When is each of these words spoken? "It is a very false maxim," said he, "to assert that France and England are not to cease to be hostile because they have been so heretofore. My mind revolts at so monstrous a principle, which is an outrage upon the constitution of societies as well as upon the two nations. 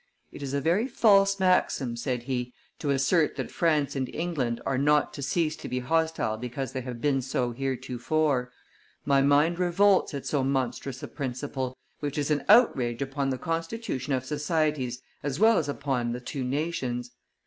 "It 0.31 0.41
is 0.41 0.55
a 0.55 0.61
very 0.61 0.87
false 0.87 1.39
maxim," 1.39 1.95
said 1.95 2.23
he, 2.23 2.55
"to 2.79 2.89
assert 2.89 3.35
that 3.35 3.51
France 3.51 3.95
and 3.95 4.09
England 4.15 4.59
are 4.65 4.79
not 4.79 5.13
to 5.13 5.21
cease 5.21 5.55
to 5.57 5.69
be 5.69 5.77
hostile 5.77 6.37
because 6.37 6.71
they 6.71 6.81
have 6.81 6.99
been 7.01 7.21
so 7.21 7.51
heretofore. 7.51 8.51
My 9.05 9.21
mind 9.21 9.59
revolts 9.59 10.15
at 10.15 10.25
so 10.25 10.43
monstrous 10.43 11.03
a 11.03 11.07
principle, 11.07 11.77
which 11.99 12.17
is 12.17 12.31
an 12.31 12.45
outrage 12.49 13.03
upon 13.03 13.29
the 13.29 13.37
constitution 13.37 14.11
of 14.13 14.25
societies 14.25 15.03
as 15.21 15.39
well 15.39 15.59
as 15.59 15.69
upon 15.69 16.13
the 16.13 16.19
two 16.19 16.43
nations. 16.43 17.11